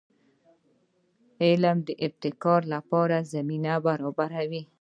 [1.43, 4.63] علم د ابتکار لپاره زمینه برابروي.